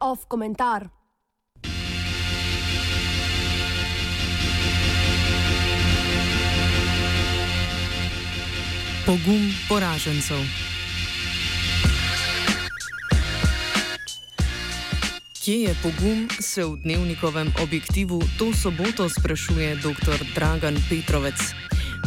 [0.00, 0.88] Off komentar.
[9.06, 10.36] Pogum poražencev.
[15.44, 20.20] Kje je pogum, se v dnevnikovem objektivu to soboto sprašuje dr.
[20.34, 21.61] Dragan Petrovec.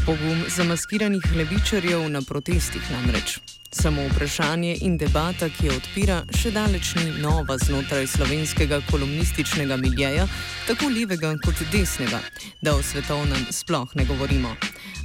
[0.05, 3.39] Pogum zamaskiranih levičarjev na protestih namreč.
[3.71, 10.27] Samo vprašanje in debata, ki jo odpira, še daleč ni nova znotraj slovenskega kolumnističnega miljeja,
[10.67, 12.20] tako levega kot desnega,
[12.61, 14.53] da o svetovnem sploh ne govorimo.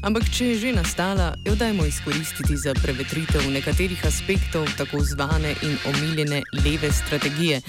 [0.04, 5.80] Ampak, če je že nastala, jo dajmo izkoristiti za prevetritev nekaterih aspektov tako zvane in
[5.94, 7.62] omiljene leve strategije.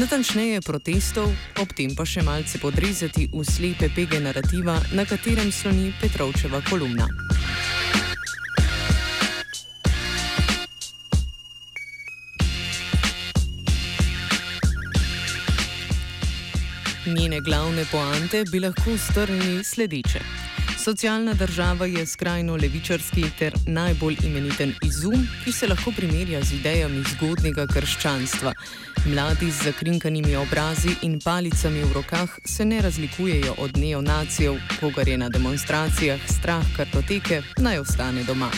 [0.00, 1.28] Natančneje protestov,
[1.60, 7.04] ob tem pa še malce podrezati v slepe pege narativa, na katerem sloni Petrovčeva kolumna.
[17.12, 20.39] Njene glavne poante bi lahko strnili sledeče.
[20.84, 27.04] Socialna država je skrajno levičarski ter najbolj imeniten izum, ki se lahko primerja z idejami
[27.12, 28.52] zgodnega krščanstva.
[29.06, 35.18] Mladi z zakrinkanimi obrazi in palicami v rokah se ne razlikujejo od neonacijev, kogar je
[35.18, 38.50] na demonstracijah strah kartoteke, naj ostane doma.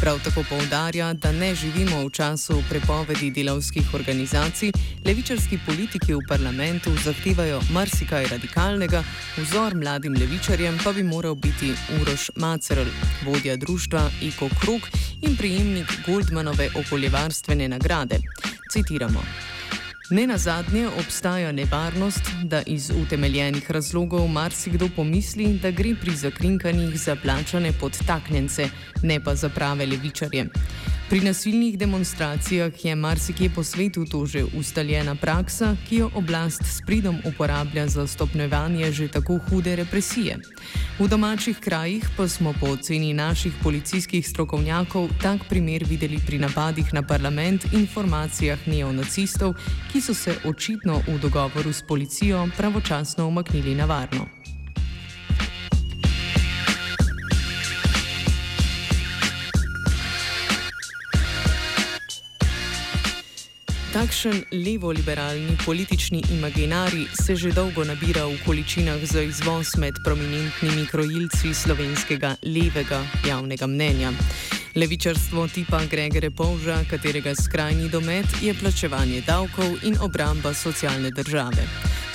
[0.00, 4.72] Prav tako povdarja, da ne živimo v času prepovedi delavskih organizacij,
[5.04, 9.04] levičarski politiki v parlamentu zahtevajo marsikaj radikalnega,
[9.36, 11.49] vzor mladim levičarjem pa bi moral biti
[12.00, 12.88] Uroš Macerl,
[13.24, 14.80] vodja društva Iko Krug
[15.22, 18.18] in prijemnik Goldmanove okoljevarstvene nagrade.
[18.72, 19.22] Citiramo.
[20.10, 27.00] Ne na zadnje obstaja nevarnost, da iz utemeljenih razlogov marsikdo pomisli, da gre pri zakrinkanjih
[27.00, 28.68] za plačane podtaknjence,
[29.02, 30.46] ne pa za prave levičarje.
[31.10, 36.78] Pri nasilnih demonstracijah je marsikje po svetu to že ustaljena praksa, ki jo oblast s
[36.86, 40.38] pridom uporablja za stopnjevanje že tako hude represije.
[40.98, 46.94] V domačih krajih pa smo po oceni naših policijskih strokovnjakov tak primer videli pri napadih
[46.94, 49.54] na parlament in formacijah neonacistov,
[49.92, 54.39] ki so se očitno v dogovoru s policijo pravočasno umaknili na varno.
[64.00, 71.52] Takšen levo-liberalni politični imaginari se že dolgo nabira v količinah za izvoz med prominentnimi krojilci
[71.54, 74.12] slovenskega levega javnega mnenja.
[74.74, 81.68] Levičarstvo tipa Gregore Povža, katerega skrajni domet je plačevanje davkov in obramba socialne države.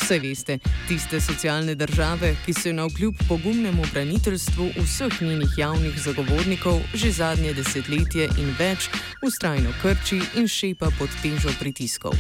[0.06, 6.82] Vse veste, tiste socialne države, ki so na vkljub pogumnemu braniteljstvu vseh njenih javnih zagovornikov
[6.94, 8.86] že zadnje desetletje in več
[9.26, 12.14] ustrajno krči in šepa pod težo pritiskov.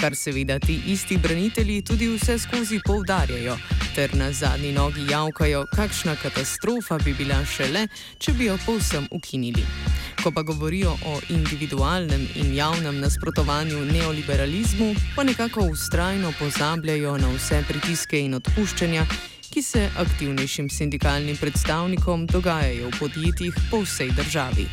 [0.00, 3.58] Kar seveda ti isti branitelji tudi vse skozi poudarjajo,
[3.94, 9.66] ter na zadnji nogi javkajo, kakšna katastrofa bi bila šele, če bi jo povsem ukinili.
[10.22, 17.62] Ko pa govorijo o individualnem in javnem nasprotovanju neoliberalizmu, pa nekako ustrajno pozabljajo na vse
[17.68, 19.06] pritiske in odpuščanja,
[19.50, 24.66] ki se aktivnejšim sindikalnim predstavnikom dogajajo v podjetjih po vsej državi.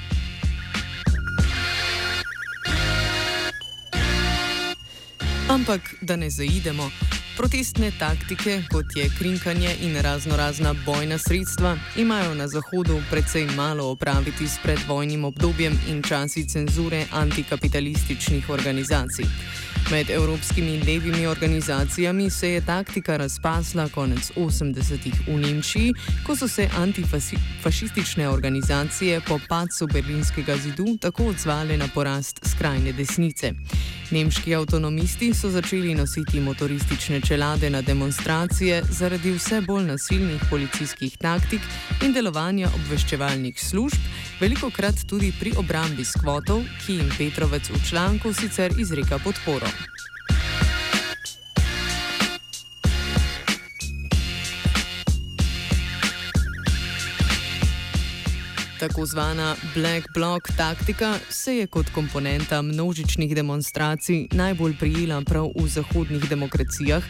[5.49, 6.89] Ampak da ne zaidemo,
[7.37, 13.91] Protestne taktike, kot je krinkanje in razno razna bojna sredstva, imajo na Zahodu precej malo
[13.91, 19.25] opraviti s predvojnim obdobjem in časi cenzure antikapitalističnih organizacij.
[19.91, 25.93] Med evropskimi levimi organizacijami se je taktika razpasla konec 80-ih v Nemčiji,
[26.25, 33.53] ko so se antifašistične organizacije po padcu berlinskega zidu tako odzvale na porast skrajne desnice.
[34.11, 41.61] Nemški avtonomisti so začeli nositi motoristične čelade na demonstracije zaradi vse bolj nasilnih policijskih taktik
[42.05, 43.97] in delovanja obveščevalnih služb,
[44.39, 49.94] veliko krat tudi pri obrambi skvotov, ki jim Petrovec v članku sicer izreka podporo.
[58.85, 65.67] Tako zvana Black Bloc taktika se je kot komponenta množičnih demonstracij najbolj prijela prav v
[65.67, 67.03] zahodnih demokracijah,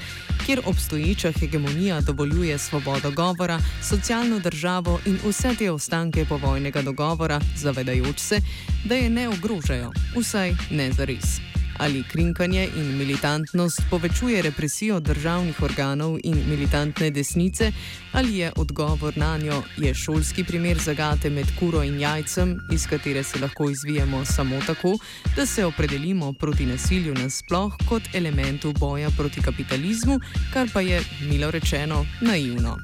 [0.45, 8.19] kjer obstoječa hegemonija dovoljuje svobodo govora, socialno državo in vse te ostanke povojnega dogovora, zavedajoč
[8.19, 8.42] se,
[8.86, 11.54] da je ne ogrožajo, vsaj ne za res.
[11.77, 17.72] Ali krinkanje in militantnost povečuje represijo državnih organov in militantne desnice,
[18.12, 23.24] ali je odgovor na njo je šolski primer zagate med kuro in jajcem, iz katere
[23.24, 24.98] se lahko izvijemo samo tako,
[25.36, 30.19] da se opredelimo proti nasilju nasploh kot elementu boja proti kapitalizmu,
[30.54, 32.77] kar pa je, milo rečeno, naivno.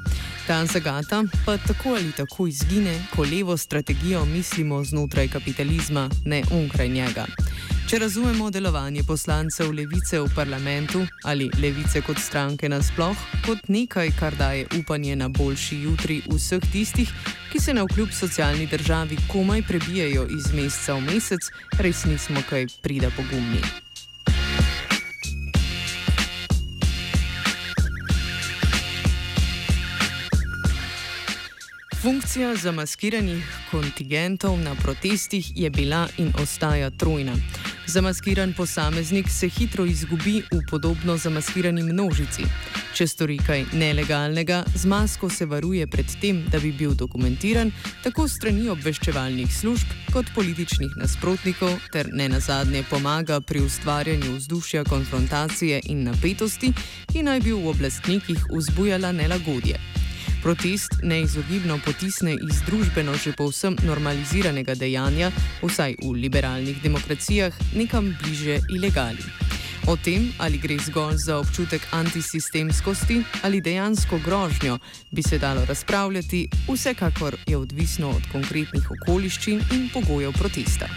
[0.48, 6.90] Ta zagata pa tako ali tako izgine, ko levo strategijo mislimo znotraj kapitalizma, ne onkraj
[6.90, 7.26] njega.
[7.90, 14.36] Če razumemo delovanje poslancev levice v parlamentu ali levice kot stranke nasploh kot nekaj, kar
[14.36, 17.12] daje upanje na boljši jutri vseh tistih,
[17.52, 22.68] ki se na vkljub socialni državi komaj prebijajo iz meseca v mesec, res nismo kaj
[22.82, 23.62] prida pogumni.
[32.02, 37.36] Funkcija zamaskiranih kontingentov na protestih je bila in ostaja trojna.
[37.92, 42.46] Zamaskiran posameznik se hitro izgubi v podobno zamaskirani množici.
[42.96, 47.72] Če stori kaj nelegalnega, z masko se varuje pred tem, da bi bil dokumentiran
[48.04, 55.82] tako strani obveščevalnih služb kot političnih nasprotnikov, ter ne nazadnje pomaga pri ustvarjanju vzdušja konfrontacije
[55.92, 56.72] in napetosti,
[57.12, 60.01] ki naj bi v oblastnikih vzbujala nelagodje.
[60.42, 65.30] Protest neizogibno potisne iz družbeno že povsem normaliziranega dejanja,
[65.62, 69.22] vsaj v liberalnih demokracijah, nekam bliže ilegali.
[69.86, 74.80] O tem, ali gre zgolj za občutek antisistemskosti ali dejansko grožnjo,
[75.12, 80.90] bi se dalo razpravljati, vsekakor je odvisno od konkretnih okoliščin in pogojev protesta.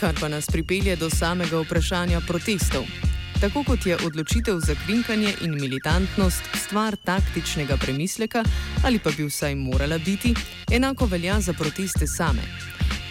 [0.00, 3.11] Kar pa nas pripelje do samega vprašanja protestov.
[3.42, 8.44] Tako kot je odločitev za krinkanje in militantnost stvar taktičnega premisleka,
[8.84, 10.34] ali pa bi vsaj morala biti,
[10.70, 12.42] enako velja za proteste same.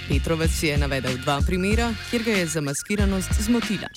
[0.07, 3.89] Petrovec je navedel dva primera, kjer ga je zamaskiranost zmotila.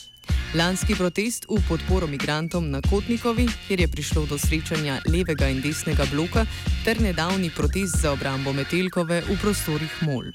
[0.55, 6.07] Lanski protest v podporo migrantom na Kotnikovi, kjer je prišlo do srečanja levega in desnega
[6.11, 6.47] bloka,
[6.85, 10.35] ter nedavni protest za obrambo Metelkove v prostorih Mol.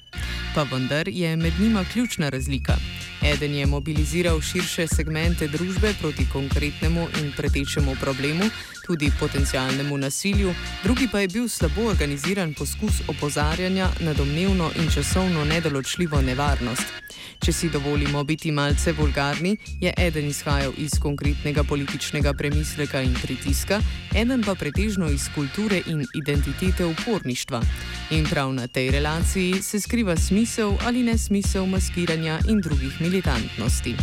[0.56, 2.80] Pa vendar je med njima ključna razlika.
[3.24, 8.50] Eden je mobiliziral širše segmente družbe proti konkretnemu in pretečemu problemu,
[8.88, 15.45] tudi potencialnemu nasilju, drugi pa je bil slabo organiziran poskus opozarjanja na domnevno in časovno
[15.45, 17.00] nedoločljivo nevarnost.
[17.39, 23.80] Če si dovolimo biti malce vulgarni, je eden izhajal iz konkretnega političnega premisleka in pritiska,
[24.16, 27.62] eden pa pretežno iz kulture in identitete uporništva.
[28.12, 33.95] In prav na tej relaciji se skriva smisel ali nesmisel maskiranja in drugih militantnosti.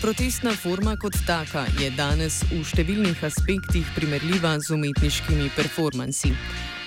[0.00, 6.34] Protestna forma kot taka je danes v številnih aspektih primerljiva z umetniškimi performansi.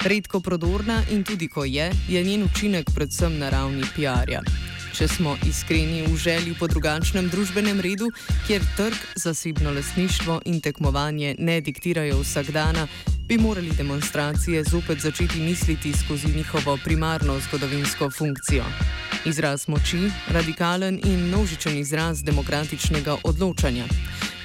[0.06, 4.44] Redko prodorna in tudi ko je, je njen učinek predvsem na ravni PR-ja.
[4.96, 8.12] Če smo iskreni v želji po drugačnem družbenem redu,
[8.46, 12.86] kjer trg, zasebno lasništvo in tekmovanje ne diktirajo vsak dan,
[13.28, 18.64] bi morali demonstracije zopet začeti misliti skozi njihovo primarno zgodovinsko funkcijo.
[19.26, 23.86] Izraz moči, radikalen in množičen izraz demokratičnega odločanja.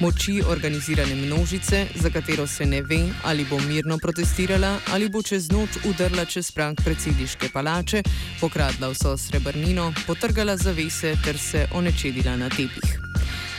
[0.00, 5.50] Moči organizirane množice, za katero se ne ve, ali bo mirno protestirala ali bo čez
[5.50, 8.03] noč udrla čez prank predsedniške palače,
[8.41, 13.10] pokradla vso srebrnino, potrgala zavese ter se onečedila na tepih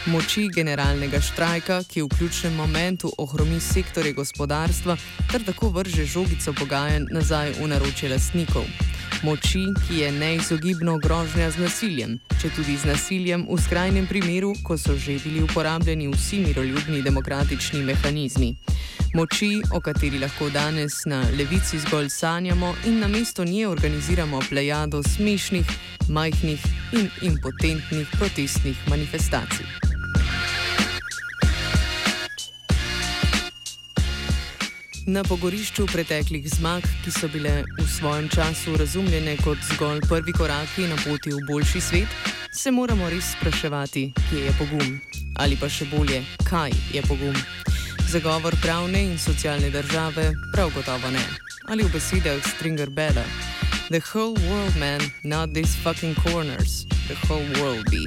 [0.06, 4.98] moči generalnega štrajka, ki v ključnem momentu ohromi sektore gospodarstva
[5.32, 8.66] ter tako vrže žogico pogajanj nazaj v naročje lastnikov.
[9.24, 14.78] Moči, ki je neizogibno grožnja z nasiljem, če tudi z nasiljem v skrajnem primeru, ko
[14.78, 18.56] so že bili uporabljeni vsi miroljubni demokratični mehanizmi.
[19.14, 25.04] Moči, o kateri lahko danes na levici zgolj sanjamo in na mesto nje organiziramo plejado
[25.04, 25.68] smešnih,
[26.10, 29.91] majhnih in impotentnih protestnih manifestacij.
[35.06, 40.86] Na pogorišču preteklih zmag, ki so bile v svojem času razumljene kot zgolj prvi koraki
[40.86, 42.08] na poti v boljši svet,
[42.54, 45.00] se moramo res spraševati, kje je pogum.
[45.42, 47.38] Ali pa še bolje, kaj je pogum.
[48.12, 51.26] Zagovor pravne in socialne države prav gotovo ne.
[51.66, 53.26] Ali v besedah Stringer Bella:
[53.90, 58.06] The whole world, man, not these fucking corners, the whole world be.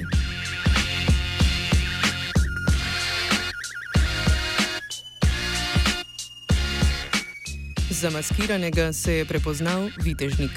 [7.95, 10.51] Zamaskiranega se je prepoznal vitežnik.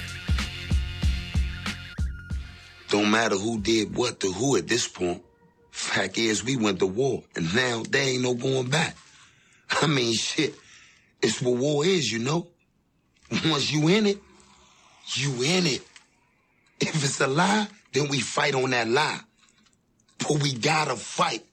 [2.90, 5.22] Don't matter who did what to who at this point.
[5.70, 8.96] Fact is, we went to war, and now there ain't no going back.
[9.70, 10.54] I mean, shit,
[11.22, 12.48] it's what war is, you know?
[13.30, 14.18] Once you in it,
[15.14, 15.82] you in it.
[16.80, 19.20] If it's a lie, then we fight on that lie.
[20.18, 21.44] But we gotta fight.